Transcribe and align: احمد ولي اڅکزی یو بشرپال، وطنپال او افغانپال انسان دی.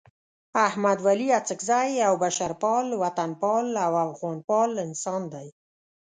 احمد 0.67 0.97
ولي 1.05 1.27
اڅکزی 1.39 1.87
یو 2.03 2.13
بشرپال، 2.23 2.85
وطنپال 3.01 3.65
او 3.85 3.93
افغانپال 4.07 4.71
انسان 4.85 5.21
دی. 5.33 5.47